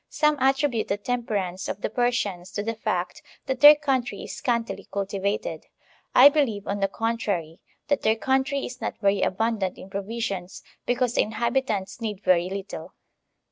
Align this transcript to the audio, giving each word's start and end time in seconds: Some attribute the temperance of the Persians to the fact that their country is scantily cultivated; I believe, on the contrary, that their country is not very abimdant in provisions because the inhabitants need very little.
Some 0.09 0.35
attribute 0.39 0.87
the 0.87 0.97
temperance 0.97 1.67
of 1.69 1.81
the 1.81 1.89
Persians 1.91 2.49
to 2.53 2.63
the 2.63 2.73
fact 2.73 3.21
that 3.45 3.59
their 3.61 3.75
country 3.75 4.23
is 4.23 4.35
scantily 4.35 4.87
cultivated; 4.91 5.67
I 6.15 6.27
believe, 6.27 6.65
on 6.67 6.79
the 6.79 6.87
contrary, 6.87 7.59
that 7.87 8.01
their 8.01 8.15
country 8.15 8.65
is 8.65 8.81
not 8.81 8.97
very 8.99 9.21
abimdant 9.23 9.77
in 9.77 9.91
provisions 9.91 10.63
because 10.87 11.13
the 11.13 11.21
inhabitants 11.21 12.01
need 12.01 12.23
very 12.23 12.49
little. 12.49 12.95